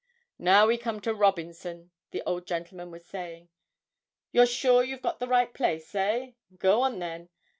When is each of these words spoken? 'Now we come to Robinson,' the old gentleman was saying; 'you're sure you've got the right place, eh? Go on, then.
'Now 0.39 0.65
we 0.65 0.79
come 0.79 0.99
to 1.01 1.13
Robinson,' 1.13 1.91
the 2.09 2.23
old 2.25 2.47
gentleman 2.47 2.89
was 2.89 3.05
saying; 3.05 3.49
'you're 4.31 4.47
sure 4.47 4.83
you've 4.83 5.03
got 5.03 5.19
the 5.19 5.27
right 5.27 5.53
place, 5.53 5.93
eh? 5.93 6.31
Go 6.57 6.81
on, 6.81 6.97
then. 6.97 7.29